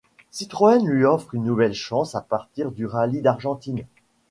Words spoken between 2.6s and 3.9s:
du rallye d'Argentine.